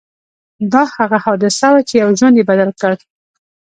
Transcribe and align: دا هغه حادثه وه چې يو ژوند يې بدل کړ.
دا 0.73 0.83
هغه 0.97 1.17
حادثه 1.25 1.67
وه 1.73 1.81
چې 1.87 1.95
يو 2.01 2.09
ژوند 2.19 2.35
يې 2.39 2.43
بدل 2.51 2.69
کړ. 2.81 2.91